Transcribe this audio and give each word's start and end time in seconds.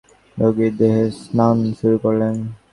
রোগীর 0.37 0.73
দেহে 0.79 1.05
সান 1.17 1.57
শুরু 1.79 1.97
করলেন। 2.03 2.35